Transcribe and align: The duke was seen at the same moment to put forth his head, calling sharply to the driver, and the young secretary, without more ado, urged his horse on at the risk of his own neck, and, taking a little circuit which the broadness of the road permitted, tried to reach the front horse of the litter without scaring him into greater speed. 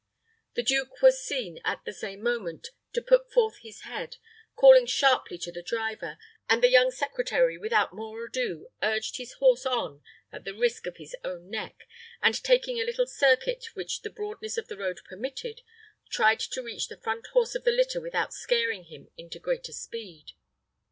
The 0.55 0.63
duke 0.63 1.03
was 1.03 1.23
seen 1.23 1.61
at 1.63 1.85
the 1.85 1.93
same 1.93 2.23
moment 2.23 2.69
to 2.93 3.03
put 3.03 3.31
forth 3.31 3.59
his 3.59 3.81
head, 3.81 4.15
calling 4.55 4.87
sharply 4.87 5.37
to 5.37 5.51
the 5.51 5.61
driver, 5.61 6.17
and 6.49 6.63
the 6.63 6.71
young 6.71 6.89
secretary, 6.89 7.55
without 7.55 7.93
more 7.93 8.25
ado, 8.25 8.69
urged 8.81 9.17
his 9.17 9.33
horse 9.33 9.63
on 9.63 10.01
at 10.31 10.43
the 10.43 10.55
risk 10.55 10.87
of 10.87 10.97
his 10.97 11.15
own 11.23 11.51
neck, 11.51 11.87
and, 12.19 12.43
taking 12.43 12.81
a 12.81 12.83
little 12.83 13.05
circuit 13.05 13.75
which 13.75 14.01
the 14.01 14.09
broadness 14.09 14.57
of 14.57 14.69
the 14.69 14.77
road 14.77 14.99
permitted, 15.07 15.61
tried 16.09 16.39
to 16.39 16.63
reach 16.63 16.87
the 16.87 16.97
front 16.99 17.27
horse 17.33 17.53
of 17.53 17.63
the 17.63 17.69
litter 17.69 18.01
without 18.01 18.33
scaring 18.33 18.85
him 18.85 19.11
into 19.17 19.37
greater 19.37 19.71
speed. 19.71 20.31